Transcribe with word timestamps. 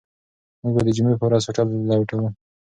موږ 0.61 0.73
به 0.75 0.81
د 0.85 0.89
جمعې 0.95 1.15
په 1.19 1.25
ورځ 1.27 1.43
هوټل 1.45 1.67
لټوو. 1.89 2.27